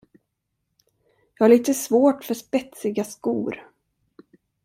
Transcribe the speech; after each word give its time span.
Jag 1.37 1.45
har 1.45 1.49
lite 1.49 1.73
svårt 1.73 2.23
för 2.23 2.33
spetsiga 2.33 3.03
skor. 3.03 3.67